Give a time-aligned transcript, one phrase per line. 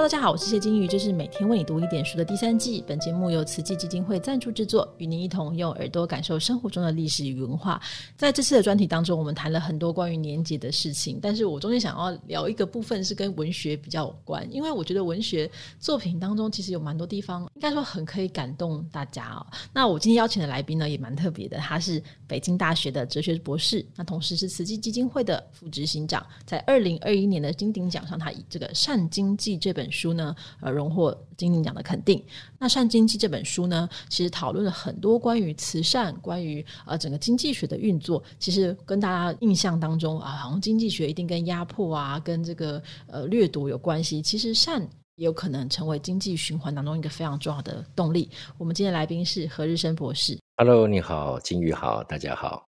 [0.00, 2.82] 大家好，我是谢金鱼，这是每天为你读一点书的第三季。
[2.86, 7.78] 本节目由慈济基金会赞助制作，与您一同用耳朵感受生活中的历史与文化。
[8.16, 19.44] 在这次的专题当中，我们谈了很多关于年节的事情，但是我中间想要聊一个部分是跟文学比较有关，因为我觉得文学作品当中其实有蛮多地方，应该说很可以感动大家哦。
[19.74, 32.22] 那我今天邀请的来宾呢，也蛮特别的，他是北京大学的哲学博士，那同时是慈济基金会的副执行长，在二零二一年的金鼎奖上，他以这个善经济这本书呢，呃，荣获金鼎奖的肯定。
[32.58, 38.22] 那《善经济》这本书呢，其实讨论了很多关于慈善、关于呃整个经济学的运作。
[38.38, 44.20] 其实跟大家印象当中啊，好像经济学一定跟压迫啊、跟这个呃掠夺有关系。
[44.20, 44.82] 其实善
[45.16, 48.30] 也有可能成为经济循环当中一个非常重要的动力。
[48.56, 50.38] 我们今天来宾是何日生博士。
[50.56, 52.67] Hello，你好，金玉好，大家好。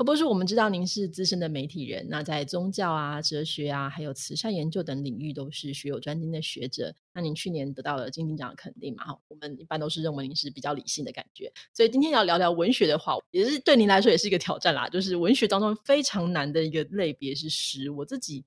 [0.00, 6.94] 何博士，我们知道您是资深的媒体人，那在宗教啊、哲学啊，还有慈善研究等领域都是学有专精的学者。
[7.12, 9.04] 那您去年得到了金鼎奖的肯定嘛？
[9.04, 14.88] 哈，我们一般都是认为您是比较理性的感觉，所以今天要聊聊文学的话，也是对您来说也是一个挑战啦。
[14.88, 18.44] 就是文学当中非常难的一个类别是诗，我自己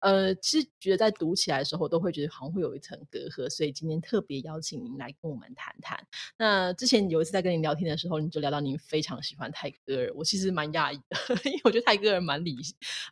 [0.00, 5.98] 呃，其实觉得在读起来的时候，都会觉得好像会有一层隔阂，所以今天特别邀请您来跟我们谈谈。
[6.38, 12.56] 那之前有一次在跟您聊天的时候，你就聊到您非常喜欢泰戈尔，我其实蛮讶异的， 因为我觉得泰戈尔蛮理，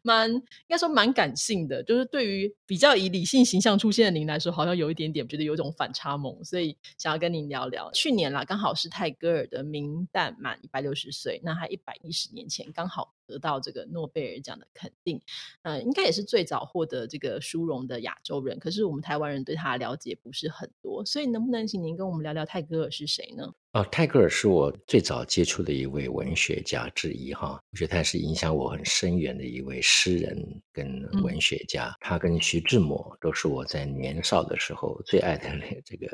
[0.02, 7.90] 蛮应该说蛮感性的，就是对于比较以理性形象出现的您来说，好像有一点点觉得有种反差萌，所以想要跟您聊聊。
[7.90, 15.20] 去年啦，刚好是泰戈尔的名旦满一百六十岁，那他一百一十年前刚好得到这个诺贝尔奖的肯定，
[15.62, 18.58] 呃，应该也是最早获得这个殊荣的亚洲人。
[18.58, 23.52] 可是我们台湾人对他的了解不是很多，所以能不能请您跟我们聊聊泰戈尔是谁呢？
[23.72, 31.92] 啊，泰戈尔是我最早接触的一位文学家之一哈，我觉得他是影响我很深远的一位诗人跟文学家。
[32.00, 35.50] 他跟徐志摩都是我在年少的时候最爱的
[35.84, 36.06] 这个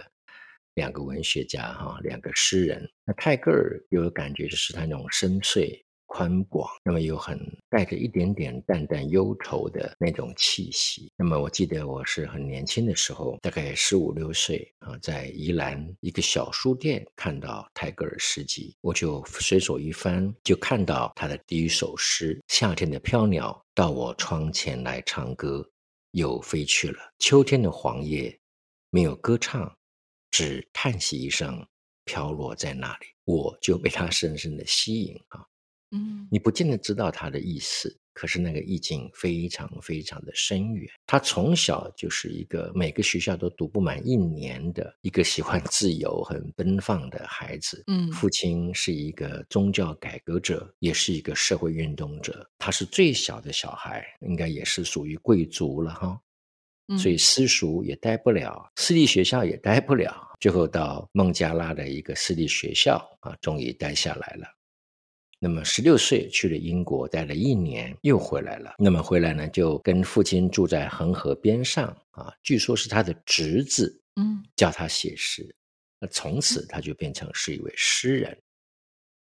[0.74, 2.91] 两个文学家哈，两个诗人。
[3.05, 5.83] 那泰戈尔给我感觉就是他那种深邃。
[6.13, 7.39] 宽广，那么有很
[7.69, 11.09] 带着一点点淡淡忧愁的那种气息。
[11.17, 25.65] 那么我记得我是很年轻的时候，大概十五六岁啊，在宜兰一个小书店看到泰戈尔诗集，我就随手一翻，就看到他的第一首诗《夏天的飘鸟到我窗前来唱歌，
[26.11, 26.98] 又飞去了。
[27.21, 28.37] 秋天的黄叶
[28.91, 29.73] 没有歌唱，
[30.33, 31.65] 只叹息一声，
[32.05, 33.07] 飘落在那里。
[33.25, 35.47] 我就被他深深的吸引啊。
[35.92, 40.89] 嗯，你不见得知道他的意思，可是那个意境非常非常的深远。
[41.06, 47.83] 他从小就是一个每个学校都读不满一年的一个喜欢自由、很奔放的孩子。
[47.89, 52.48] 嗯父亲是一个宗教改革者，也是一个社会运动者。
[52.58, 56.20] 他是最小的小孩，应该也是属于贵族了哈。
[56.89, 64.46] 嗯所以私塾也待不了，私立学校也待不了，最后到孟加拉的一个私立学校啊，终于待下来了。
[65.42, 68.74] 那么十六岁去了英国，待了一年，又回来了。
[68.78, 75.52] 那么回来呢，就跟父亲住在恒河边上啊，据说是他的侄子嗯教他写诗，
[75.98, 78.36] 那从此他就变成是一位诗人。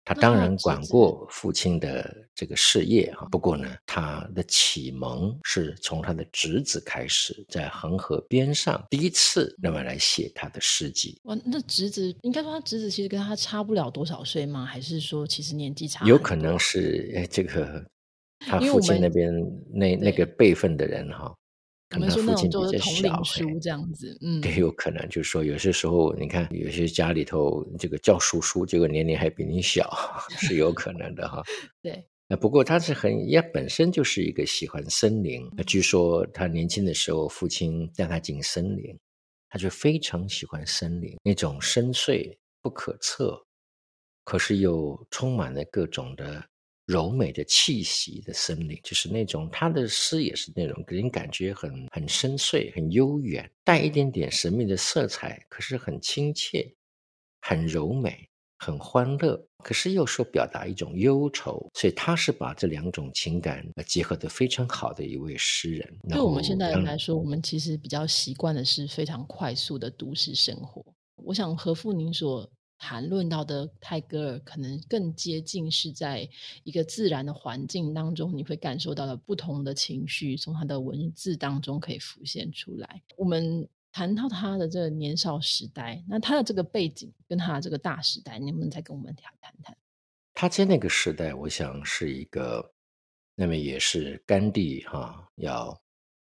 [0.04, 11.20] 他当然管过父亲的这个事业哈，不过呢，他的启蒙是从他的侄子开始，在恒河边上第一次那么来写他的诗集。
[11.26, 14.66] 哇，那侄子应该说他侄子其实跟他差不了多少岁吗？
[14.66, 16.06] 还是说其实年纪差？
[16.06, 17.86] 有可能是哎，这个
[18.40, 19.32] 他父亲那边
[19.72, 21.32] 那那个辈分的人哈，
[21.92, 29.92] 可能父亲比较小，同龄哎书这样子，嗯，对，有可能就是说，有些时候你看，有些家里头这个叫叔叔，结果年龄还比你小，
[30.40, 31.44] 是有可能的哈。
[31.84, 35.46] 对，呃，不过他是很也本身就是一个喜欢森林。
[35.68, 38.98] 据说他年轻的时候，父亲带他进森林，
[39.50, 43.38] 他就非常喜欢森林那种深邃不可测，
[44.24, 46.42] 可是又充满了各种的
[46.86, 56.74] 柔美的气息的森林，就是那种他的诗也是那种给人感觉很很深邃、很悠远，带一点点神秘的色彩，可是很亲切、
[57.42, 58.28] 很柔美。
[58.64, 66.00] 很欢乐，可是又说表达一种忧愁，所以他是把这两种情感呃结合的非常好的一位诗人。
[66.08, 70.86] 对我们现代人来说，我们其实比较习惯的是非常快速的都市生活。
[71.16, 72.48] 我想何富您所
[72.84, 76.28] 谈论到的泰戈尔，可能更接近是在
[76.64, 83.00] 一个自然的环境当中，你会感受到的不同的情绪，从他的文字当中可以浮现出来。
[83.16, 89.78] 我们谈到他的这个年少时代，那他的这个背景跟他的这个大时代，你能不能再跟我们谈谈谈？
[90.34, 92.74] 他在那个时代，我想是一个，
[93.36, 95.80] 那么也是甘地哈、要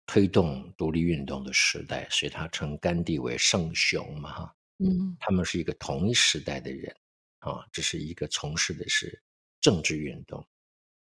[0.06, 4.54] 推动独立运动的时代，所以他称甘地为圣雄嘛，哈，
[4.84, 6.94] 嗯，他们是一个同一时代的人，
[7.38, 9.22] 啊，这是一个从事的是
[9.60, 10.46] 政治运动，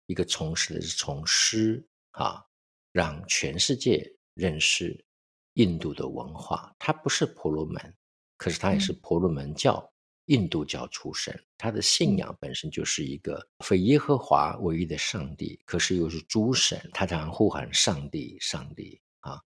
[0.07, 2.45] 一个从事的是从诗啊，
[2.93, 5.05] 让全世界认识
[5.55, 6.75] 印度的文化。
[6.79, 7.95] 他不是婆罗门，
[8.37, 9.93] 可是他也是婆罗门教。
[10.27, 19.41] 印度教出身，他的信仰本身就是一个非耶和华唯一的上帝，可是又是诸神，他常呼喊上帝，上帝啊！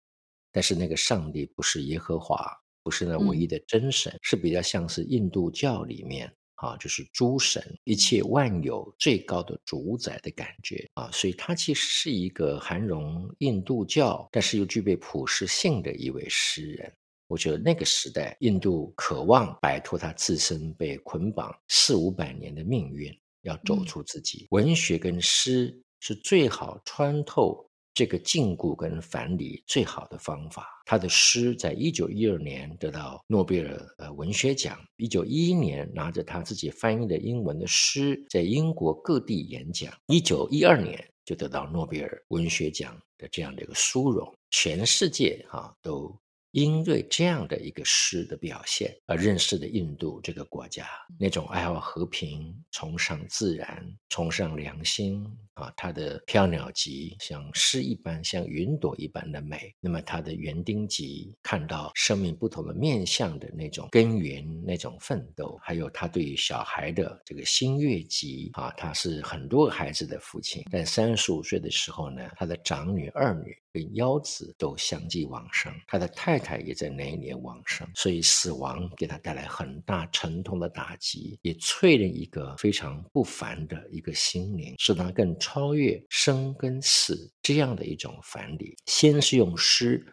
[0.51, 2.51] 但是那个上帝不是耶和华，
[2.83, 16.93] 不是那唯一的真神，是比较像是印度教里面啊，就是诸神一切万有最高的主宰的感觉啊，所以他其实是一个含容印度教，但是又具备普世性的一位诗人。
[17.29, 24.49] 我觉得那个时代，印度渴望摆脱他自身被捆绑四五百年的命运，要走出自己。
[24.51, 30.67] 文学跟诗是最好穿透这个禁锢跟樊篱最好的方法。
[30.87, 44.33] 他的诗在一九一二年得到诺贝尔呃文学奖，一九一一年拿着他自己翻译的英文的诗在英国各地演讲，一九一二年就得到诺贝尔文学奖的这样的一个殊荣。
[44.51, 46.17] 全世界哈都。
[46.53, 50.85] 因为这样的一个诗的表现而认识的印度这个国家，
[51.17, 55.25] 那种爱好和平、崇尚自然、崇尚良心
[55.61, 59.73] 啊，它的飘鸟集像诗一般，像云朵一般的美。
[59.81, 73.57] 那么它的园丁集看到生命不同的面相的那种根源、那种奋斗，还有他对于小孩的这个新月集啊，他是很多孩子的父亲，在三十五岁的时候呢，他的长女、二女。
[73.73, 88.77] 跟幺子都相继往生，他的太太也在那一年往生，所以死亡给他带来很大沉痛的打击，也淬炼一个非常不凡的一个心灵，使他更超越生跟死这样的一种藩篱。
[88.87, 90.07] 先是用诗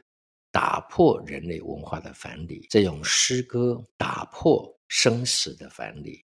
[0.52, 6.20] 打破人类文化的藩篱，再用诗歌打破生死的藩篱，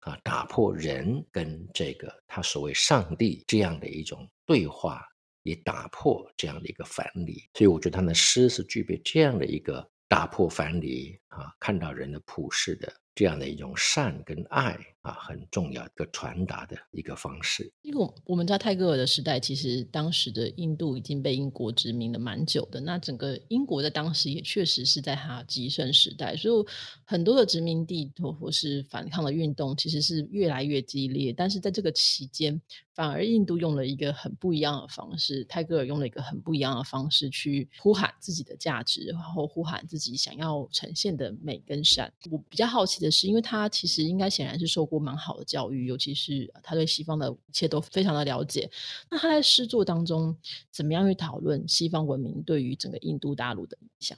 [0.00, 5.00] 啊，打破人跟这个他所谓上帝这样的一种对话。
[5.44, 12.92] 也打破这样的一个藩篱，所以我觉得他的诗是具备这样的一个打破藩篱啊，看到人的普世的。
[13.16, 17.72] 这样的一种善跟爱啊，很重要的传达的一个方式。
[17.80, 22.78] 因为我们在泰戈尔的时代，其实当时的印度已经被英国殖民了蛮久的。
[22.78, 26.66] 那整个英国在当时也确实是在他极盛时代，所以
[27.04, 31.32] 很多的殖民地或是反抗的运动，其实是越来越激烈。
[31.32, 32.60] 但是在这个期间，
[32.94, 42.12] 反而印度用了一个很不一样的方式，泰戈尔用了一个很不一样的方式去呼喊自己的价值，然后呼喊自己想要呈现的美跟善。
[42.30, 43.05] 我比较好奇的。
[43.10, 48.70] 是因为他其实应该显然是受过蛮好的教育，尤其是他对西方的一切都非常的了解。
[49.10, 50.36] 那他在诗作当中
[50.70, 54.16] 怎么样去讨论西方文明对于整个印度大陆的影响？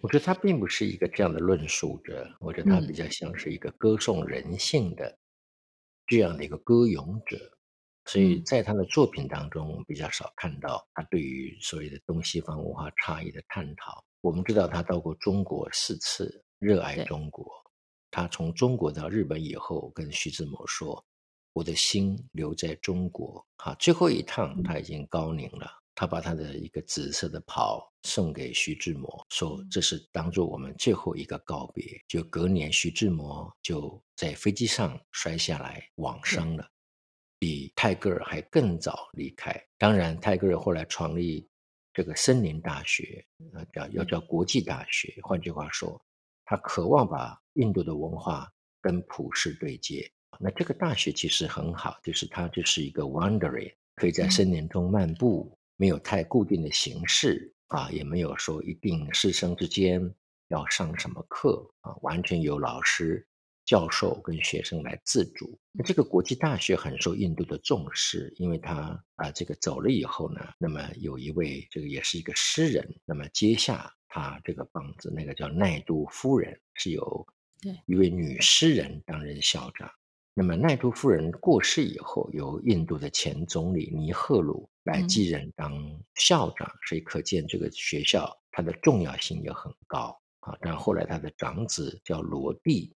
[0.00, 5.18] 我觉得他并不是一个这样的论述者，我觉得他比较像是一个歌颂人性的
[6.06, 7.36] 这样的一个歌咏者。
[8.04, 14.02] 所以在他的作品当中，比较少看到他对于所谓的东西方文化差异的探讨。
[14.20, 17.46] 我们知道他到过中国四次，热爱中国。
[18.10, 21.04] 他从中国到日本以后，跟徐志摩说
[21.52, 36.66] ：“我的心留在中国。”哈，最后一趟他已经高龄了，他把他的一个紫色的袍送给徐志摩，说：“这是当做我们最后一个告别。”就隔年，徐志摩就在飞机上摔下来，往生了，
[37.38, 39.54] 比泰戈尔还更早离开。
[39.76, 41.46] 当然，泰戈尔后来创立
[41.92, 43.22] 这个森林大学，
[43.52, 45.14] 呃，叫要叫国际大学。
[45.22, 46.00] 换句话说。
[46.50, 48.50] 他渴望把印度的文化
[48.80, 50.10] 跟普世对接。
[50.40, 60.02] 那这个大学其实很好，就是它就是一个 wandering，可以在森林中漫步，没有太固定的形式啊，也没有说一定师生之间
[60.48, 63.28] 要上什么课啊，完全由老师、
[63.66, 65.60] 教授跟学生来自主。
[65.72, 73.92] 那这个国际大学很受印度的重视，因为他啊这个走了以后呢，那么有一位这个也是一个诗人，那么接下。
[74.08, 77.26] 他这个帮子，那个叫奈杜夫人，是由
[77.86, 79.90] 一位女诗人担任校长。
[80.34, 85.72] 那么奈杜夫人过世以后，由印度的前总理尼赫鲁来继任当
[86.14, 90.56] 校长，所以可见这个学校它的重要性也很高啊。
[90.60, 92.94] 但后来他的长子叫罗蒂。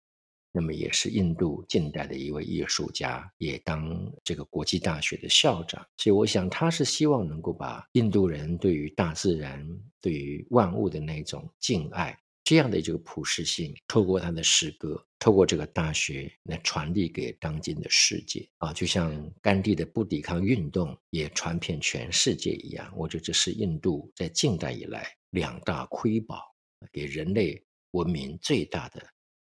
[0.53, 5.87] 那么也是印度近代的一位艺术家，也当这个国际大学的校长。
[5.97, 9.65] 所以我想，他是希望能够把印度人对于大自然、
[10.01, 22.93] 对于万物的那种敬爱，这样的这个普世性，透过他的诗歌，透过这个大学来传递给当今的世界啊，就像甘地的不抵抗运动也传遍全世界一样。
[22.97, 26.43] 我觉得这是印度在近代以来两大瑰宝，
[26.91, 29.01] 给人类文明最大的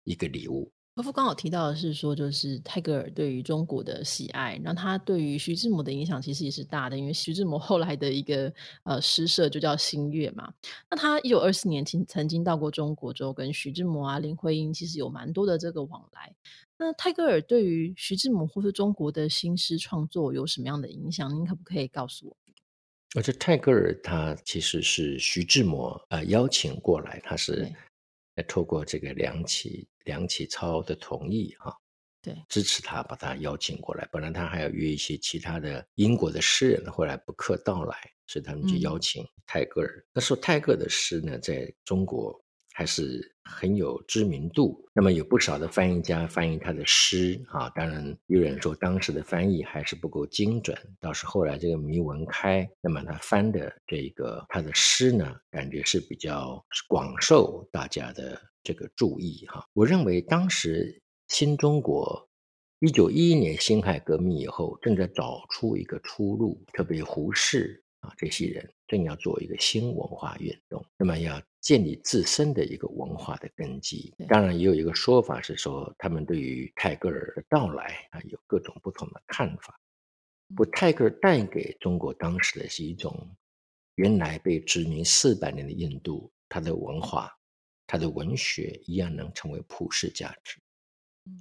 [0.04, 0.72] 一个礼物。
[0.96, 8.50] 伯父刚好提到的是说，就是泰戈尔对于中国的喜爱，那他对于徐志摩的影响其实也是大的，因为徐志摩后来的一个
[8.82, 10.50] 呃诗社就叫新月嘛。
[10.88, 16.34] 那他一九二四年曾曾经到过中国之后，跟徐志摩啊、林徽因其实有蛮多的这个往来。
[16.78, 21.30] 那泰戈尔对于徐志摩或是中国的新诗创作有什么样的影响？
[21.30, 22.36] 您可不可以告诉我？
[23.14, 27.70] 而且泰戈尔他其实是徐志摩呃邀请过来，他是。
[28.44, 31.76] 透过这个梁启梁启超的同意，哈，
[32.22, 34.08] 对，支持他把他邀请过来。
[34.12, 40.06] 本来他还要约一些其他的英国的诗人，后来不克到来，所以他们就邀请泰戈尔。
[40.12, 42.40] 那时候泰戈尔的诗呢，在中国。
[42.76, 44.86] 还是很有知名度。
[44.92, 50.76] 那么有不少的翻译家翻译他的诗啊，当然有人说当时的翻译还是不够精准。
[51.00, 59.66] 倒是后来这个迷文开，那么他翻的这个他的诗呢，感觉是比较广受大家的这个注意哈。
[59.72, 62.28] 我认为当时新中国
[62.80, 71.40] 一九一一年辛亥革命以后，正在找出一个出路，特别胡适啊这些人正要做一个新文化运动，那么要。
[71.66, 79.76] 建立自身的一个文化的根基，当然也有一个说法是说，他们对于泰戈尔的到来啊有各种不同的看法。
[80.54, 83.12] 不，泰戈尔带给中国当时的是一种
[83.96, 87.36] 原来被殖民四百年的印度，它的文化、
[87.84, 90.60] 它的文学一样能成为普世价值，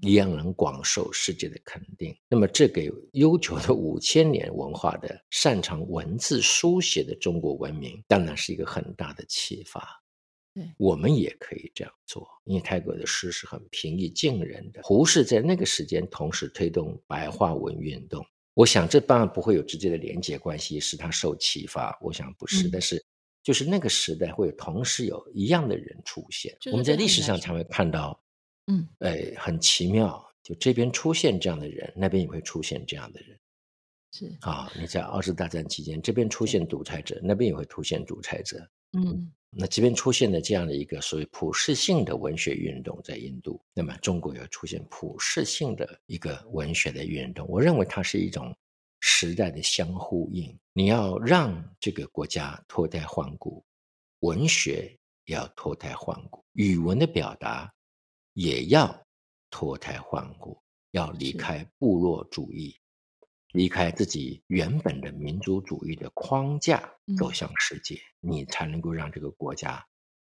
[0.01, 2.17] 一样能广受世界的肯定。
[2.27, 10.01] 那么，这给悠久的五千年文化的擅长文字书写的中国文明，当然是一个很大的启发。
[10.77, 14.81] 我们也可以这样做，因为泰戈尔的诗是很平易近人的。
[14.83, 21.97] 胡适在那个时间同时推动白话文运动，我想这当然不会有直接的连结关系，是他受启发。
[22.01, 23.03] 我想不是，但是
[23.43, 26.57] 就是那个时代会同时有一样的人出现。
[26.71, 28.17] 我们在历史上才会看到，
[28.67, 33.37] 嗯，哎，很奇妙，就这边出现这样的人，那边也会出现这样的人。
[34.13, 38.57] 是啊，你在二次大战期间，这边出现独裁者，那边也会出现独裁者。
[38.97, 39.29] 嗯。
[39.57, 48.53] 那这边出现了这样的一个所谓普世性的文学运动，在印度，那么中国要出现普世性的一个文学的运动，我认为它是一种
[48.99, 50.53] 时代的相呼应。
[50.73, 53.63] 你要让这个国家脱胎换骨，
[54.19, 54.93] 文学
[55.23, 57.73] 也要脱胎换骨，语文的表达
[58.33, 58.93] 也要
[59.49, 62.75] 脱胎换骨，要离开部落主义。
[63.55, 69.81] 离开自己原本的民族主义的框架，走向世界，你才能够让这个国家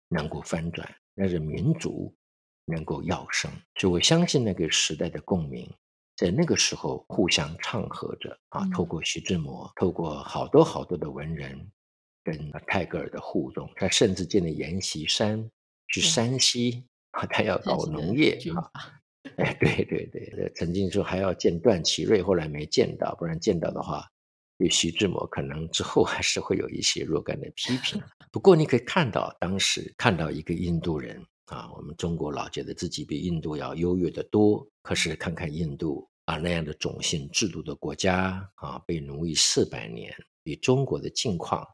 [0.09, 2.15] 能够翻转，让这民族
[2.67, 3.51] 能够要生。
[3.75, 5.69] 所以我相信那个时代的共鸣，
[6.15, 8.65] 在那个时候互相唱和着啊。
[8.73, 11.69] 透过徐志摩，透过好多好多的文人
[12.23, 15.51] 跟泰戈尔的互动，他甚至进了阎锡山
[15.89, 18.71] 去山西啊，他要搞农业啊。
[19.37, 24.07] 哎，对对对，曾经说还要见段祺瑞，后来没见到，不然见到的话，
[24.59, 28.01] 对徐志摩可能之后还是会有一些若干的批评。
[28.31, 41.67] 不过你可以看到，当时看到一个印度人啊，我们中国老觉得自己比印度要优越的多，可是看看印度啊那样的种姓制度的国家啊，被奴役四百年，比中国的境况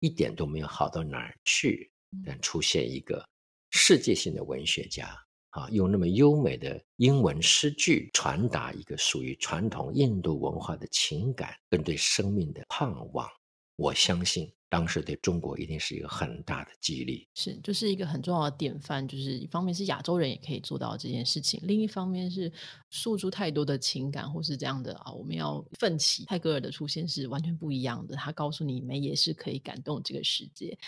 [0.00, 1.90] 一点都没有好到哪儿去，
[2.24, 3.24] 但出现一个
[3.70, 5.16] 世界性的文学家。
[5.50, 13.28] 啊，用那么优美的英文诗句传达一个属于传统印度文化的情感跟对生命的盼望，
[13.76, 17.28] 我相信当时对中国一定是一个很大的激励。
[17.34, 19.06] 是，就是一个很重要的典范。
[19.06, 22.50] 就是一方面是亚洲人也可以做到这件事情，另一方面是
[22.88, 26.24] 诉诸太多的情感或是这样的啊，我们要奋起。
[26.26, 30.78] 泰戈尔的出现是完全不一样的，他告诉你们也是可以感动这个世界。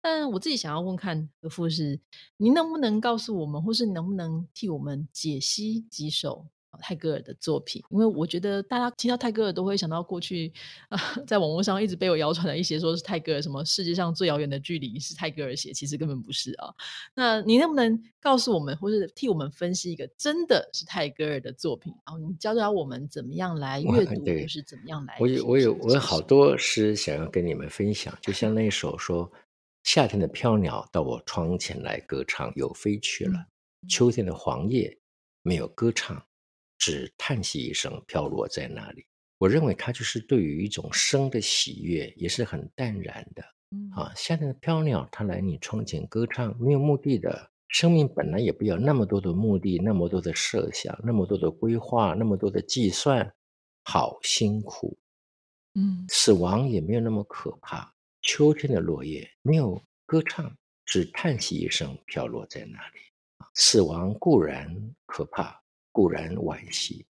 [0.00, 1.98] 但我自己想要问看何富是，
[2.36, 6.46] 您能不能告诉我们，或是能不能替我们解析几首
[6.80, 7.82] 泰戈尔的作品？
[7.90, 10.52] 因为我觉得大家听到泰戈尔都会想到过去
[10.88, 16.72] 啊， 在网络上一直被我谣传的一些，说是泰戈尔什么世界上最遥远的距离是泰戈尔写，其实根本不是啊。
[17.14, 21.92] 那你能不能告诉我们，或是替我们分析一个真的是泰戈尔的作品？
[22.06, 25.16] 然后你教教我们怎么样来阅读，或是怎么样来？
[25.20, 29.30] 我有我有我有好多诗想要跟你们分享，就像那首说。
[29.84, 33.46] 夏天的飘鸟到我窗前来歌唱，又飞去了。
[33.88, 34.96] 秋天的黄叶
[35.42, 36.24] 没有歌唱，
[36.82, 39.06] 只叹息一声，飘落在那里。
[39.38, 43.44] 我认为它就是对于一种生的喜悦，也是很淡然的。
[43.94, 53.32] 啊，夏天的飘鸟，它来你窗前歌唱，没有目的的，生命本来也不要那么多的目的，那么多的设想，那么多的规划，那么多的计算，
[53.84, 54.98] 好辛苦。
[55.74, 57.94] 嗯，死亡也没有那么可怕。
[58.22, 60.52] 秋天的落叶没有歌唱，
[60.84, 62.98] 只叹息一声，飘落在那里。
[63.54, 65.61] 死亡固然可怕，
[65.92, 67.06] 固然惋惜，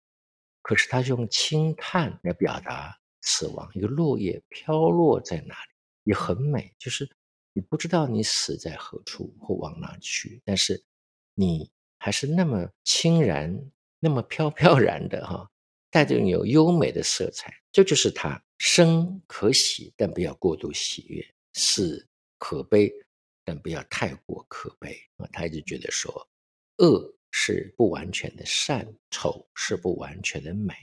[0.63, 3.69] 可是他用轻叹来表达死亡。
[3.75, 5.71] 一个落叶飘落在哪里，
[6.05, 7.07] 也很美，就是。
[7.51, 10.81] 你不知道你死在何处或往哪去，但是
[11.33, 13.59] 你还是那么轻然、
[13.99, 15.49] 那么飘飘然的哈，
[15.89, 17.51] 带着有优美的色彩。
[17.71, 21.21] 这就是他生可喜，但不要过度喜悦；
[21.53, 22.07] 死
[22.37, 22.89] 可悲，
[23.43, 25.27] 但不要太过可悲啊。
[25.33, 26.29] 他一直觉得说，
[26.77, 30.73] 恶是不完全的善，丑是不完全的美。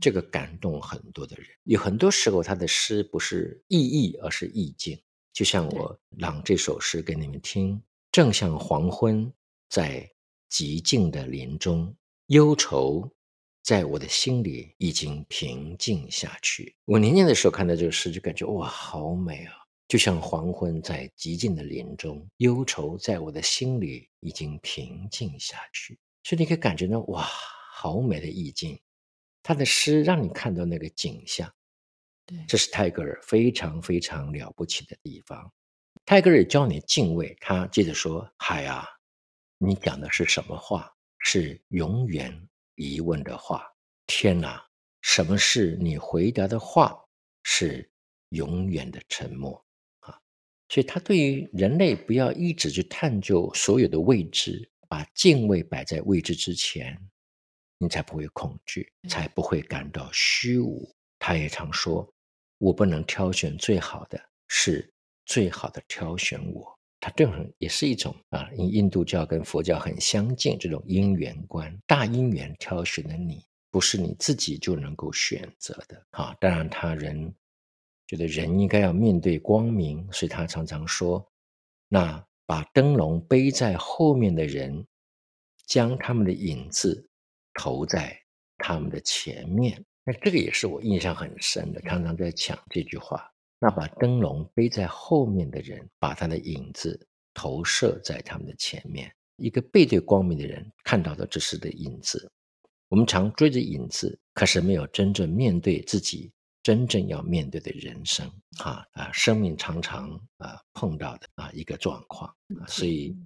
[0.00, 1.46] 这个感动很多的人。
[1.64, 4.98] 有很多时候，他的诗不是意义，而是意境。
[5.32, 7.82] 就像我朗这首诗给你们听，
[8.12, 9.32] 正像黄昏，
[9.68, 10.06] 在
[10.50, 11.94] 寂静的林中，
[12.26, 13.10] 忧愁
[13.62, 16.76] 在我的心里已经平静下去。
[16.84, 19.54] 我年轻的时候看到这个诗，就感觉哇，好美啊！
[19.88, 25.98] 就像黄昏在寂静的林中，忧愁在我的心里已经平静下去。
[26.24, 27.22] 所以你可以感觉到哇，
[27.72, 28.78] 好美的意境。
[29.42, 31.52] 他的诗让你看到那个景象。
[32.48, 35.52] 这是泰戈尔非常非常了不起的地方。
[36.04, 38.84] 泰戈尔教你敬畏，他接着说：“海啊，
[39.58, 40.92] 你讲的是什么话？
[41.20, 43.64] 是永远疑问的话。
[44.08, 44.60] 天哪，
[45.02, 47.00] 什么是你回答的话？
[47.44, 47.88] 是
[48.30, 49.65] 永远的沉默啊！
[50.68, 56.98] 所以，他对于人类不要一直去探究所有的未知，把敬畏摆在未知之前，
[57.78, 60.88] 你才不会恐惧，才不会感到虚无。
[61.18, 62.06] 他也常说。”
[62.58, 64.18] 我不能挑选最好的，
[64.48, 64.90] 是
[65.26, 66.74] 最好的挑选我。
[66.98, 76.34] 它这种也是一种啊，因印度教跟佛教很相近，这种因缘观，大因缘挑选的你，不是你自己就能够选择的啊。
[76.40, 77.30] 当然，他人
[78.06, 81.26] 觉得人应该要面对光明，所以他常常说：
[81.88, 84.86] 那把灯笼背在后面的人，
[85.66, 87.08] 将他们的影子
[87.54, 88.16] 投在
[88.58, 89.84] 他们的前面。
[90.04, 93.28] 那这个也是我印象很深的，常常在讲这句话。
[93.58, 99.12] 那把灯笼背在后面的人，把他的影子投射在他们的前面。
[99.38, 102.30] 一个背对光明的人看到的只是的影子。
[102.88, 106.30] 我们常追着影子，可是没有真正面对自己
[106.66, 108.26] 真正要面对的人生。
[108.58, 112.28] 啊啊，生命常常啊碰到的啊一个状况。
[112.66, 113.16] 所以，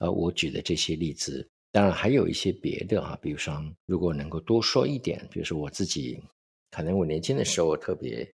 [0.00, 1.48] 呃，我举的这些例子。
[1.72, 6.22] 当然还有一些别的啊，比如说，如果能够多说一点，比如说我自己，
[6.72, 8.30] 可能我年轻的时候特别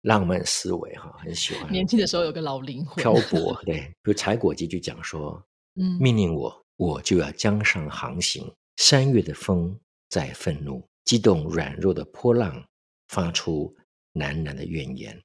[0.00, 1.70] 浪漫思维哈，很喜欢。
[1.70, 8.50] 年轻的时候有个老灵魂漂泊， 对，比如柴果基就讲说，嗯，命令我，我就要江上航行。
[8.78, 12.64] 三月的风在愤怒，激动软弱的波浪，
[13.08, 13.76] 发出
[14.14, 15.20] 喃喃的怨言。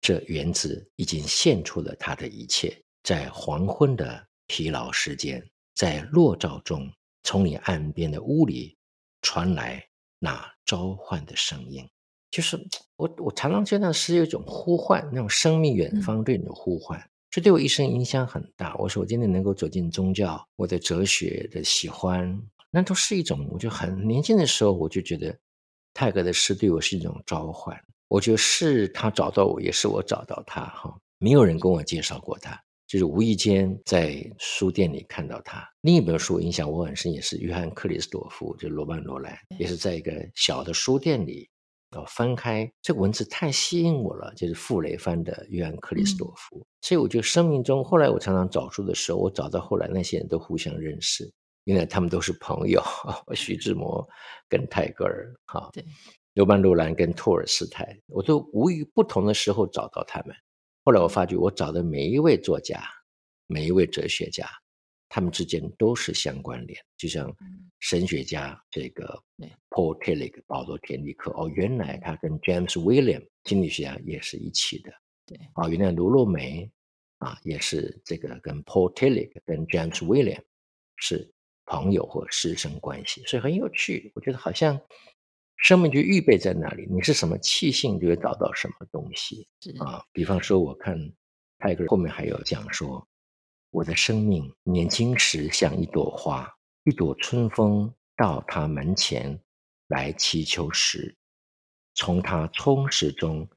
[0.00, 6.90] 这园子已经献出了他的一切，在黄昏的疲劳时间，在落照中。
[7.24, 8.76] 从你岸边的屋里
[9.20, 9.80] 传来
[10.18, 11.88] 那召唤的声音，
[12.32, 12.58] 就是
[12.96, 18.74] 我我常常觉得是有一种呼唤，那种生命远方对你的呼唤，这对我一生影响很大。
[18.74, 22.42] 我说我今天能够走进宗教，我的哲学的喜欢，
[22.72, 25.38] 那都是一种，我就很年轻的时候我就觉得
[25.94, 27.80] 泰戈的诗对我是一种召唤。
[28.12, 30.66] 我觉得是他找到我，也是我找到他。
[30.66, 32.60] 哈，没有人跟我介绍过他。
[32.86, 35.66] 就是无意间在书店里看到他。
[35.80, 41.48] 另一本书影响我很深，也是约翰克里斯朵夫，就罗曼罗兰，也是在一个小的书店里，
[41.96, 46.62] 哦，翻开这个文字太吸引我了，就是傅雷翻的约翰克里斯朵夫。
[46.82, 51.32] 所以我觉得生命中，后来我常常找书的时候，我找到后来那些人都互相认识，
[51.64, 52.82] 原来他们都是朋友，
[53.34, 54.06] 徐志摩
[54.50, 55.82] 跟泰戈尔，哈，对，
[56.34, 60.34] 罗曼罗兰跟托尔斯泰，我都无于不同的时候找到他们。
[60.82, 62.82] 后来我发觉，我找的每一位作家、
[63.46, 64.48] 每一位哲学家，
[65.10, 66.78] 他们之间都是相关联。
[66.96, 67.30] 就像
[67.80, 69.22] 神学家这个
[69.68, 74.90] Paul Tillich 保罗·田利克，哦，原来他跟 James William 心理学家也是一起的。
[75.26, 76.68] 对，哦，原来卢洛梅
[77.18, 80.40] 啊，也是这个跟 Paul Tillich 跟 James William
[80.96, 81.30] 是
[81.66, 84.10] 朋友或师生关系，所以很有趣。
[84.14, 84.80] 我觉得好像。
[85.62, 89.46] 生命就预备在那里，你是什么气性，就会找到什么东西
[89.78, 90.04] 啊。
[90.12, 90.98] 比方说，我看
[91.58, 93.06] 泰戈尔后面还有讲说，
[93.70, 99.40] 我的生命年轻时像一朵花，一朵春风到他门前
[99.86, 101.16] 来祈求时，
[101.94, 103.48] 从他充实中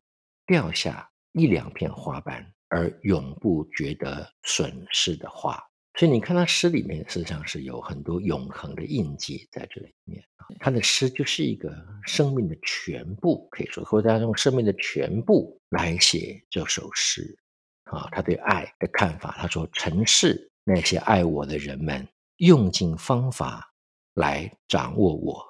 [0.46, 5.60] 掉下一两片花瓣，而永不觉得损失的花。
[5.98, 10.46] 所以你看他诗里面实际上是有很多永恒的印记在这里面啊。
[10.60, 11.74] 他的诗就是一个
[12.06, 17.38] 生命的全部，可以说，或者他用生命的全部来写这首诗
[17.84, 18.10] 啊。
[18.12, 22.06] 他对爱的看法，他说：“尘世那些爱我的人们，
[22.38, 23.74] 用尽方法
[24.16, 25.42] 来掌握我，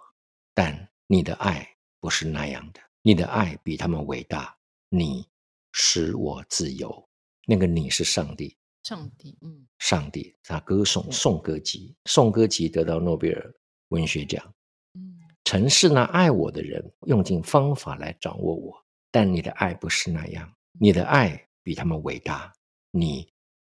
[0.53, 1.67] 但你的爱
[1.99, 4.55] 不是那样的，你的爱比他们伟大，
[4.89, 5.27] 你
[5.71, 7.09] 使我自由。
[7.47, 8.55] 那个你是上帝。”
[8.85, 13.51] 上帝，嗯，上帝，他歌颂颂歌集，颂歌集得到诺贝尔
[13.87, 14.53] 文学奖。
[14.93, 22.53] 嗯，城市那爱我的人用尽方法来掌握我，但你的爱不是那样，你的爱比他们伟大，
[22.91, 23.27] 你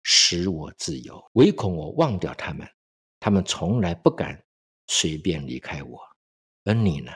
[0.05, 2.65] 使我自由，唯恐我忘掉他们，
[3.19, 4.41] 他们从来不敢
[4.87, 5.99] 随便离开我，
[6.63, 7.11] 而你呢？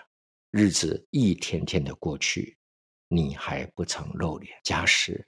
[0.50, 2.58] 日子一天天的过去，
[3.06, 4.52] 你还不曾露脸。
[4.64, 5.24] 假使。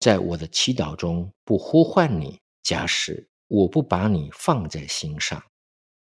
[0.00, 5.42] 在我的祈祷中不呼唤你，假使我不把你放在心上，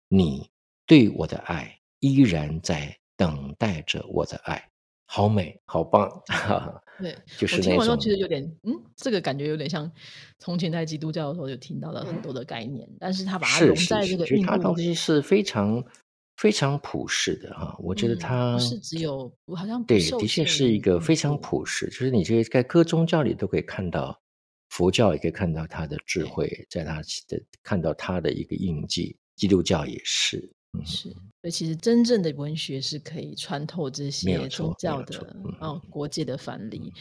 [0.07, 0.49] 你
[0.85, 4.69] 对我的爱依然在等待着我的爱，
[5.05, 6.09] 好美，好棒！
[7.01, 7.99] 对，就是那种。
[7.99, 9.91] 其实有点，嗯，这个感觉有点像
[10.39, 15.83] 从前在基督教的时候就听到了很多的概念，但是他把它融在这个其实它东西是非常。
[16.37, 24.19] 非常普世的哈，我觉得他是只有我好像对，的确是一个非常普世，就是你这个在各宗教里都可以看到，
[24.69, 30.51] 佛教也可以看到他的智慧，在他的看到他的一个印记，基督教也是，
[30.83, 36.91] 是，所以其实真正的文学是可以穿透这些宗教的啊国界的藩篱。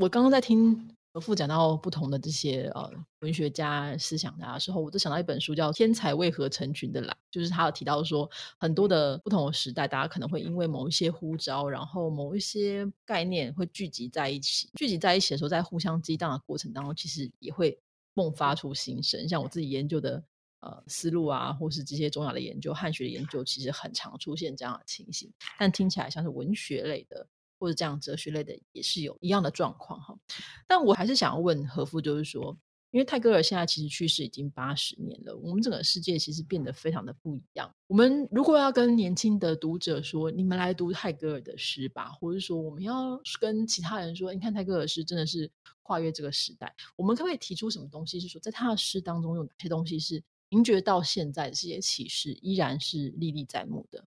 [0.00, 0.88] 我刚刚在听。
[1.14, 17.78] 和父讲到不同的这些呃文学家思想的时候，我就想到一本书叫《天才为何成群的来》，就是他有提到说，很多的不同的时代，大家可能会因为某一些呼召，然后某一些概念会聚集在一起，聚集在一起的时候，在互相激荡的过程当中，其实也会
[18.14, 19.28] 迸发出新生。
[19.28, 20.22] 像我自己研究的
[20.60, 27.26] 呃思路啊，或是这些重要的研究、汉学的研究，其实很常出现这样的情形，但听起来像是文学类的。
[27.62, 30.18] 或者这样哲学类的也是有一样的状况哈，
[30.66, 32.58] 但我还是想要问何夫，就是说，
[32.90, 37.72] 因为泰戈尔现在其实去世已经八十年了，我们整个世界其实变得非常的不一样。
[37.86, 45.48] 我们如果要跟年轻的读者说，你们来读泰戈尔的诗吧，或者说我们要跟其他人说，你看泰戈尔诗真的是
[45.84, 48.18] 跨越这个时代，我们可不可以提出什么东西？
[48.18, 50.20] 是说在他的诗当中有哪些东西是
[50.50, 54.04] 您觉得到现在这些启示依然是历历在目的？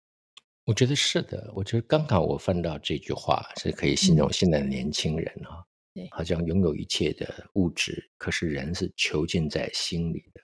[0.65, 10.41] 我觉得是的，我觉得刚刚我翻到这句话是可以形容现在的年轻人哈，对，好像拥有一切的物质，可是人是囚禁在心里的，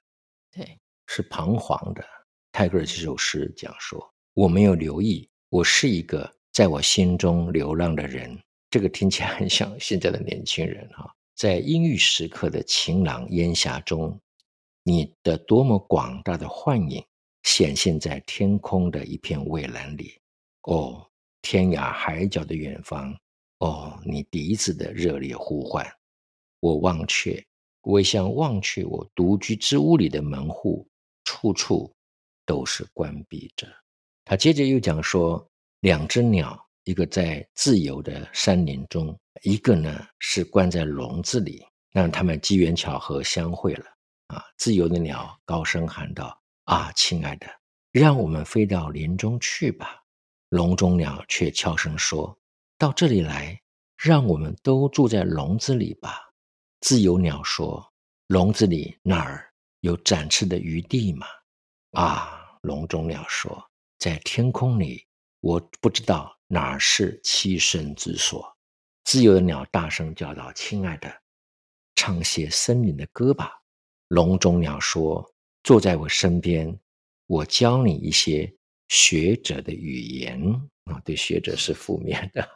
[0.52, 2.06] 对，是彷徨的。
[2.52, 8.40] 泰戈尔这首诗讲说，我没有留意，我是一个在我心中流浪的人。
[8.70, 14.22] 这个听起来很像现在的年轻人哈，在阴郁时刻的晴朗烟霞中，
[14.84, 17.04] 你的多么广大的幻影。
[17.44, 20.14] 显现在天空的一片蔚蓝里，
[20.64, 21.06] 哦，
[21.42, 23.16] 天涯海角的远方，
[23.60, 25.86] 哦，你笛子的热烈呼唤，
[26.60, 27.44] 我忘却，
[27.82, 30.88] 我也想忘却我独居之屋里的门户，
[31.24, 31.92] 处处
[32.46, 33.68] 都是关闭着。
[34.24, 35.46] 他接着又讲说，
[35.80, 43.86] 两只鸟，一个在自由的山林中，一个呢是关在笼子里，让他们机缘巧合相会了。
[44.28, 46.41] 啊，自由的鸟高声喊道。
[46.72, 47.48] 啊，亲爱的，
[47.92, 50.02] 让我们飞到林中去吧。
[50.48, 52.40] 笼中鸟却悄声说
[52.80, 53.62] ：“到这里来，
[53.98, 56.32] 让我们都住在笼子里吧。”
[56.80, 57.86] 自由鸟说
[58.28, 61.28] ：“笼子里哪儿有展翅的余地吗？”
[61.92, 63.62] 啊，笼中鸟说
[64.00, 65.06] ：“在天空里，
[65.42, 68.50] 我不知道哪儿是栖身之所。”
[69.04, 71.14] 自由的鸟大声叫道：“亲爱的，
[71.96, 73.60] 唱些森林的歌吧。”
[74.08, 75.30] 笼中鸟说。
[75.64, 76.80] 坐在我身边，
[77.28, 78.52] 我教你一些
[78.90, 80.42] 学者的语言
[80.86, 82.48] 啊，对学者是负面的。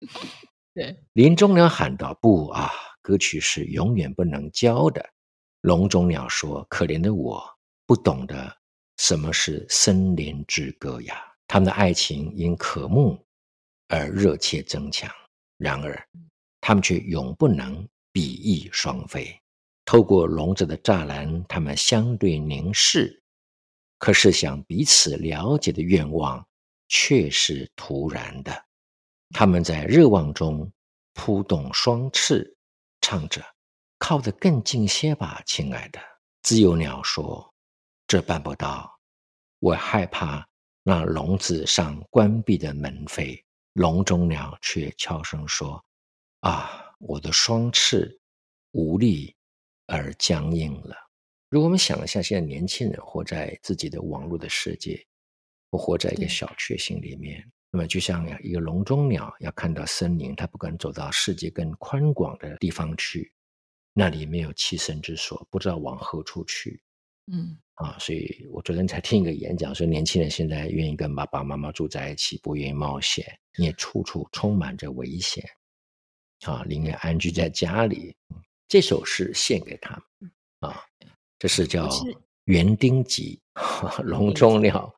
[0.74, 5.04] 对，林中鸟喊道：“不啊，歌曲是永远不能教的。”
[5.62, 7.42] 笼中鸟说：“可怜的我，
[7.86, 8.54] 不懂得
[8.98, 13.18] 什么是森林之歌呀。”他们的爱情因渴慕
[13.88, 15.10] 而热切增强，
[15.58, 16.08] 然而
[16.60, 19.38] 他们却永不能比翼双飞。
[19.84, 23.22] 透过笼子的栅栏，他们相对凝视，
[23.98, 26.46] 可是想彼此了解的愿望
[26.88, 28.64] 却是突然的。
[29.30, 30.72] 他们在热望中
[31.12, 32.56] 扑动双翅，
[33.00, 33.44] 唱着
[33.98, 36.00] ：“靠得更近些吧，亲爱的。”
[36.42, 37.54] 自由鸟说
[38.08, 38.90] ：“这办不到，
[39.58, 40.46] 我害怕
[40.82, 43.42] 那笼子上关闭的门扉。”
[43.74, 45.84] 笼中鸟却悄声说
[46.40, 48.18] ：“啊，我的双翅
[48.70, 49.34] 无力。”
[49.86, 50.96] 而僵硬了。
[51.50, 55.00] 如果我们想一下，现在年轻人活在自己的网络的世界，
[55.70, 63.32] 或活在一个小确幸里面，那么就像一个笼中鸟，要看到森林，它不敢走到世界更宽广的地方去，
[63.92, 66.82] 那里没有栖身之所，不知道往何处去。
[67.32, 73.24] 嗯，啊，所以我昨天才听一个演讲，说年轻人现在愿意跟爸爸妈妈住在一起，不愿意冒险，
[73.58, 75.44] 也处处充满着危险，
[76.46, 78.16] 啊，宁愿安居在家里。
[78.68, 80.82] 这首诗献给他们，啊。
[81.38, 81.90] 这是叫
[82.44, 83.38] 园丁集，
[84.02, 84.90] 笼中鸟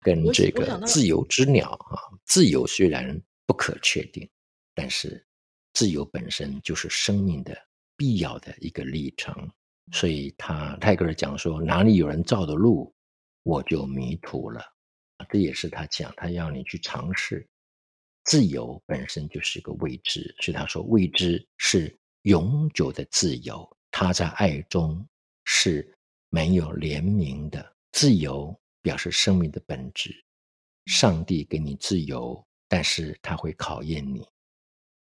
[0.00, 1.96] 跟这个自由之鸟啊。
[2.26, 4.28] 自由虽然不可确定，
[4.74, 5.24] 但是
[5.72, 7.56] 自由本身就是生命的
[7.96, 9.34] 必要的一个历程。
[9.92, 12.94] 所以他泰戈尔讲说，哪里有人造的路，
[13.44, 14.62] 我就迷途了。
[15.30, 17.48] 这也是他讲，他要你去尝试。
[18.24, 23.68] 自由本身就是一个未知，所以他说未知是永久的自由。
[23.90, 25.06] 他在爱中。
[25.50, 25.96] 是
[26.28, 30.14] 没有怜悯的自由，表示生命的本质。
[30.84, 34.20] 上帝给你自由，但是他会考验你；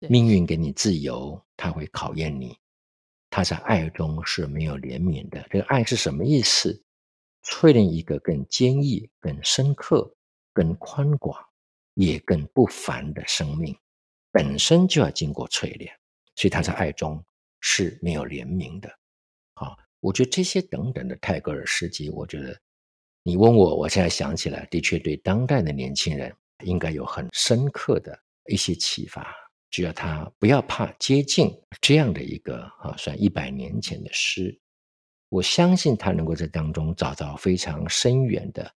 [0.09, 2.57] 命运给你自由，他会考验你。
[3.29, 5.47] 他在爱中是没有怜悯的。
[5.49, 6.83] 这个爱是什么意思？
[7.45, 10.13] 淬炼一个更坚毅、更深刻、
[10.51, 11.41] 更宽广，
[11.93, 13.73] 也更不凡的生命，
[14.29, 15.97] 本身就要经过淬炼。
[16.35, 17.23] 所以他在爱中
[17.61, 18.89] 是没有怜悯的。
[19.55, 19.77] 好。
[20.03, 22.59] 我觉得这些等等的泰戈尔诗集，我觉得
[23.23, 26.29] 你问我，我现在想起来，的确对当代的年轻人
[26.65, 28.13] 应该有很深刻的
[28.51, 29.33] 一些启发。
[29.69, 34.59] 只要他不要怕接近这样的一个啊，算一百年前的诗，
[35.29, 38.69] 我相信他能够在当中找到非常深远的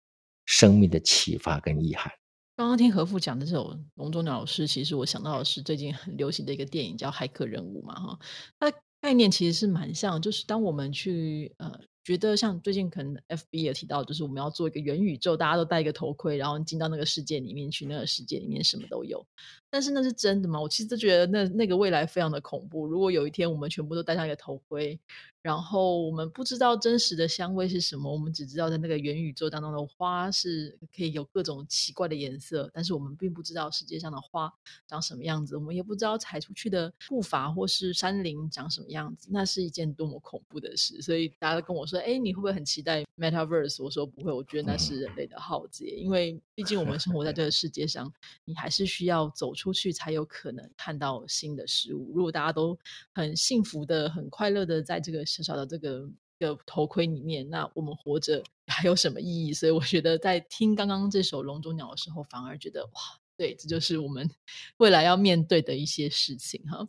[0.46, 2.14] 生命的启发跟意涵。
[2.56, 8.20] 刚刚听何父讲的这首《笼中鸟》诗，其实我想到的是最近很流行的一个电影叫《骇客任务》嘛，哈，
[8.60, 8.74] 它。
[9.02, 19.24] 概念其实是蛮像，就是当我们去呃，觉得像最近可能 F B 也提到，就是我们要做一个元宇宙，大家都戴一个头盔，然后进到那个世界里面去，那个世界里面什么都有。
[19.70, 20.60] 但是那是真的吗？
[20.60, 22.88] 我其实都觉得那那个未来非常的恐怖。
[22.88, 25.00] 如果有一天我们全部都戴上一个头盔，
[25.46, 34.52] 然后我们不知道真实的香味是什么，我们只知道在那个元宇宙当中的花是可以有各种奇怪的颜色，但是我们并不知道世界上的花
[34.88, 41.00] 长什么样子，我们也不知道踩出去的步伐或是山林长什么样子，那是一件多么恐怖的事。
[41.00, 48.12] 所以大家都跟我说：“哎，你会不会很期待 Metaverse？” 我说：“不会，我觉得那是人类的浩劫，因为毕竟我们生活在这个世界上，
[48.46, 52.12] 你还是需要走出去才有可能看到新的事物。
[52.16, 52.76] 如果大家都
[53.14, 56.08] 很幸福的、很快乐的在这个。”小小的这个
[56.40, 59.54] 的头盔里面，那我们活着 还有什么意义？
[59.54, 62.92] 所以我觉得，在听刚刚这首《笼中鸟》的时候，反而觉得哇，
[63.38, 64.30] 对，这就是我们
[64.78, 66.88] 未来要面对的一些事情哈。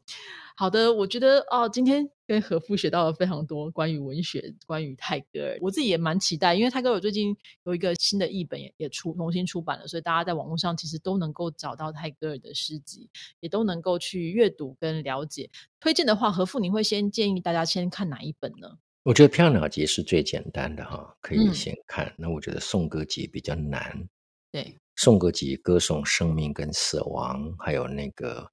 [0.59, 15.51] 好的，我觉得哦，今天跟何父学到了非常多关于文学、关于泰戈尔，我自己也蛮期待，因为泰戈尔最近有一个新的译本也也出重新出版了，所以大家在网络上其实都能够找到泰戈尔的诗集，也都能够去阅读跟了解。
[15.79, 18.79] 推荐的话，何父你会先建议大家先看哪一本呢？
[19.03, 22.13] 我觉得《飘鸟集》是最简单的哈，可以先看。
[22.17, 24.09] 那我觉得《颂歌集》比较难。
[24.51, 24.63] 对，
[24.97, 28.51] 《颂歌集》歌颂生命跟死亡，还有那个。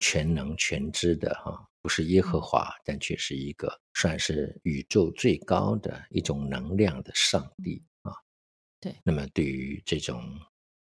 [0.00, 8.12] 全能全知的哈，不是耶和华，但却是一个算是宇宙最高的一种能量的上帝啊。
[8.80, 10.22] 对，那么对于这种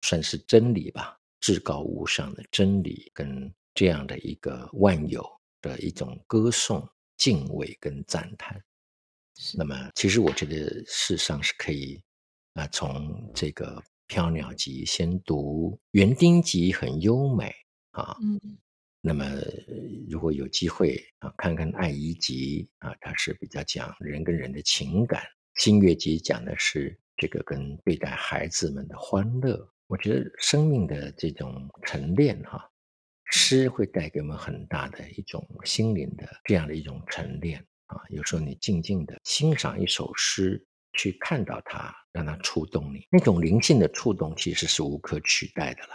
[0.04, 5.28] 算是真理吧，至高无上的真理，跟这样的一个万有
[5.62, 6.88] 的一种歌颂、
[7.18, 8.64] 敬畏跟赞叹。
[9.58, 12.02] 那么，其实我觉得事实上是可以
[12.54, 17.50] 啊，从这个飘鸟集先读园丁集，很优美
[17.92, 18.14] 啊。
[18.22, 18.58] 嗯。
[19.00, 19.26] 那么，
[20.10, 25.22] 如果有机会啊，看看《爱遗集》啊，它是比较讲人跟人的情感；
[25.64, 29.58] 《新月集》讲的是这个跟对待孩子们的欢乐。
[29.88, 32.70] 我觉得生命的这种沉淀哈，
[33.32, 37.96] 诗会带给我们很大的一种心灵的这样的一种沉淀啊。
[38.10, 40.62] 有时候你静静的欣赏一首诗，
[40.94, 45.94] 去看到它，让它触动你，那种灵性的触动其实是无可取代的了。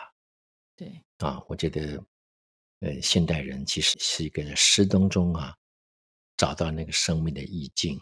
[0.76, 2.02] 对啊，我觉得。
[2.80, 5.56] 呃，现代人其实是一个诗当中啊，
[6.36, 7.98] 找到那个生命的意境。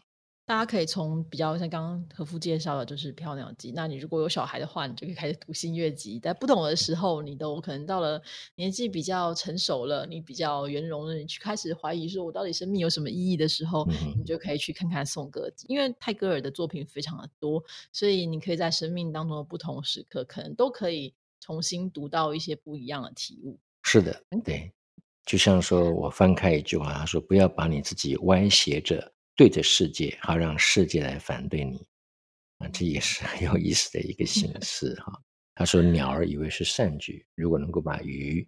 [0.46, 3.70] 大家可以从比较像刚刚和夫介绍的，就是《漂亮集》。
[3.74, 6.20] 那你如果有小孩的话，你就可以开始读《新月集》。
[6.22, 8.20] 在不同的时候，你都可能到了
[8.56, 15.66] 年纪比较成熟了，你比较圆融了，你去开始怀疑说我到底生命有什么意义的时候，你就可以去看看《颂歌集》。
[15.70, 23.58] 因为泰戈尔的作品非常的多，所以你可以在生命当中的不同时刻，可能都可以重新读到一些不一样的体悟。
[23.82, 24.70] 是的，对，
[25.24, 31.86] 就像说我翻开一句话，他说：“不要把你自己歪斜着对着世界，好让世界来反对你
[32.58, 35.20] 啊，这也是很有意思的一个形式哈。
[35.56, 38.46] 他说：“鸟儿以为是善举，如果能够把鱼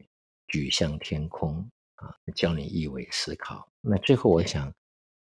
[0.49, 1.59] 举向天空
[1.95, 3.71] 啊，教你意味思考。
[3.81, 4.73] 那最后，我想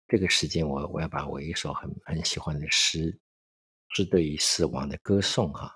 [0.09, 3.19] 这个时间，我我要把我一首很很喜欢的诗，
[3.95, 5.75] 是对于死亡的歌颂哈。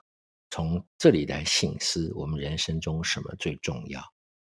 [0.51, 4.01] 从这里来醒思，我们人生中什么最重要？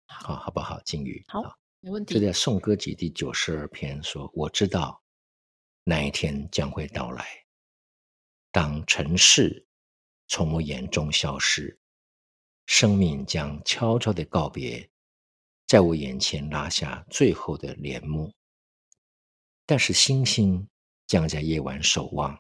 [0.06, 0.80] 好，好不好？
[0.84, 1.42] 金鱼，好，
[1.80, 2.14] 没问题。
[2.14, 5.02] 这在《颂歌集》第九十二篇说：我知道
[5.88, 7.26] 那一天将会到来，
[8.52, 9.66] 当尘世。”
[10.30, 11.80] 从我眼中消失，
[12.66, 14.86] 生命将悄悄的告别，
[15.66, 18.30] 在我眼前拉下最后的帘幕。
[19.64, 20.68] 但是星星
[21.06, 22.38] 将在夜晚守望，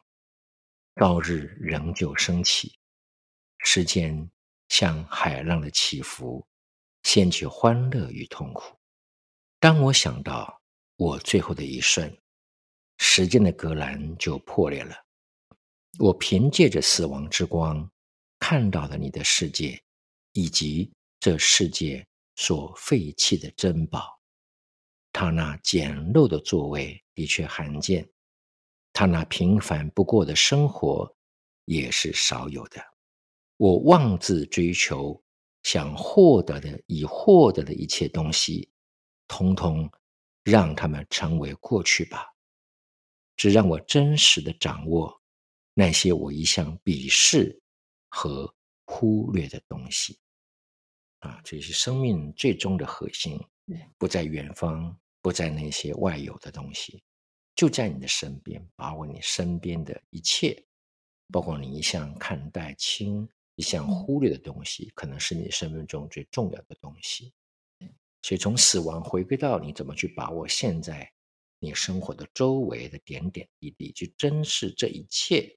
[0.96, 2.78] 朝日仍旧升起。
[3.60, 4.30] 时间
[4.68, 6.46] 像海浪的起伏，
[7.04, 8.78] 掀起欢乐与痛苦。
[9.58, 10.60] 当我想到
[10.96, 12.14] 我最后的一瞬，
[12.98, 14.94] 时间的隔栏就破裂了。
[15.98, 17.90] 我凭借着死亡之光，
[18.38, 19.80] 看到了你的世界，
[20.32, 22.06] 以及这世界
[22.36, 24.20] 所废弃的珍宝。
[25.12, 28.08] 他那简陋的座位的确罕见，
[28.92, 31.12] 他那平凡不过的生活
[31.64, 32.80] 也是少有的。
[33.56, 35.20] 我妄自追求，
[35.64, 38.70] 想获得的已获得的一切东西，
[39.26, 39.90] 通通
[40.44, 42.32] 让他们成为过去吧。
[43.38, 45.18] 只让我真实的掌握。
[45.72, 47.56] 那些我一向鄙视
[48.10, 48.52] 和
[48.84, 50.18] 忽略的东西，
[51.20, 53.40] 啊，这是生命最终的核心，
[53.96, 57.00] 不在远方，不在那些外有的东西，
[57.54, 60.60] 就在你的身边，把握你身边的一切，
[61.30, 67.32] 包括你一向看待轻、一向忽略的东西，可能是你生命中最重要的东西。
[68.22, 71.08] 所以，从死亡回归到你怎么去把握现在
[71.60, 75.56] 你生活的周围的点点滴滴，去珍视这一切。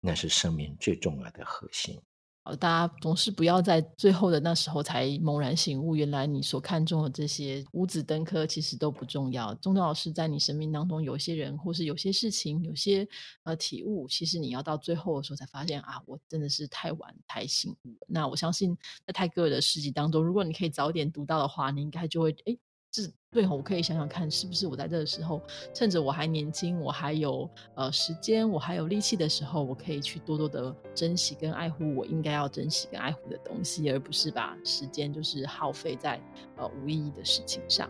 [0.00, 2.00] 那是生命最重要的核心。
[2.44, 9.52] 好，大家总是不要在最后的那时候才猛然醒悟，原来你所看中的这些五子登科其实都不重要。
[9.56, 13.06] 重要的是在你生命当中，有些人或是有些事情，有些
[13.42, 18.06] 呃体悟，其实你要到最后的时候才发现啊，我真的是太晚太醒悟了。
[18.08, 22.56] 那我相信在泰戈尔的诗集当中，如果你可以早点读到的话，你应该就会哎。
[22.92, 25.40] 是对我可以想想看，是不是我在这个时候，
[25.74, 36.18] 趁着我还年轻，我还有呃时间，我还有力气的时候，我可以去多多的珍惜跟爱护我应该要珍惜跟爱护的东西，而不是把时间就是耗费在
[36.56, 37.88] 呃无意义的事情上。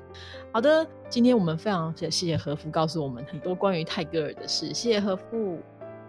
[0.52, 5.60] 好的，今天我们非常谢谢何夫告诉我们很多关于泰戈尔的事，谢谢何夫，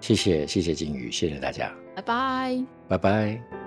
[0.02, 3.59] 谢谢谢谢金鱼，谢谢大家，拜拜，拜拜。